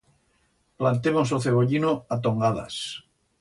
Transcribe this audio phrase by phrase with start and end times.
[0.81, 2.75] Plantemos o cebollino a tongadas.